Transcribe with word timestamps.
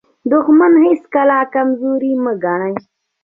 دښمن 0.31 0.73
هیڅکله 0.85 1.37
کمزوری 1.53 2.13
مه 2.23 2.33
ګڼئ. 2.43 2.75